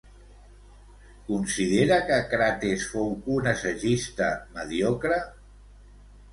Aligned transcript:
Considera 1.27 1.99
que 2.07 2.17
Crates 2.33 2.87
fou 2.95 3.13
un 3.37 3.53
assagista 3.55 4.33
mediocre? 4.59 5.25